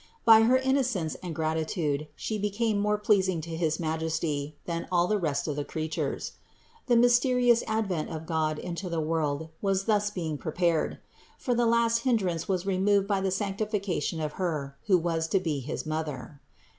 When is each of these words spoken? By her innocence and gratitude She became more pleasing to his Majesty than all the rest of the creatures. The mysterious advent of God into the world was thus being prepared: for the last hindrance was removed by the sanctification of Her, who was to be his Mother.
By 0.25 0.41
her 0.45 0.57
innocence 0.57 1.13
and 1.21 1.35
gratitude 1.35 2.07
She 2.15 2.39
became 2.39 2.79
more 2.79 2.97
pleasing 2.97 3.39
to 3.41 3.55
his 3.55 3.79
Majesty 3.79 4.57
than 4.65 4.87
all 4.91 5.05
the 5.05 5.19
rest 5.19 5.47
of 5.47 5.55
the 5.55 5.63
creatures. 5.63 6.31
The 6.87 6.95
mysterious 6.95 7.61
advent 7.67 8.09
of 8.09 8.25
God 8.25 8.57
into 8.57 8.89
the 8.89 8.99
world 8.99 9.49
was 9.61 9.83
thus 9.83 10.09
being 10.09 10.39
prepared: 10.39 10.97
for 11.37 11.53
the 11.53 11.67
last 11.67 11.99
hindrance 11.99 12.47
was 12.47 12.65
removed 12.65 13.07
by 13.07 13.21
the 13.21 13.29
sanctification 13.29 14.19
of 14.19 14.31
Her, 14.41 14.75
who 14.87 14.97
was 14.97 15.27
to 15.27 15.39
be 15.39 15.59
his 15.59 15.85
Mother. 15.85 16.41